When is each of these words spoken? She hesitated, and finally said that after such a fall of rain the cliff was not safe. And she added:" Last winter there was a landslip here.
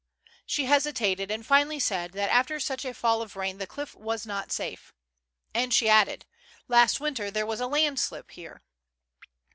She 0.47 0.65
hesitated, 0.65 1.29
and 1.29 1.45
finally 1.45 1.79
said 1.79 2.13
that 2.13 2.31
after 2.31 2.59
such 2.59 2.85
a 2.85 2.93
fall 2.95 3.21
of 3.21 3.35
rain 3.35 3.59
the 3.59 3.67
cliff 3.67 3.93
was 3.93 4.25
not 4.25 4.51
safe. 4.51 4.95
And 5.53 5.71
she 5.71 5.87
added:" 5.89 6.25
Last 6.67 6.99
winter 6.99 7.29
there 7.29 7.45
was 7.45 7.61
a 7.61 7.67
landslip 7.67 8.31
here. 8.31 8.63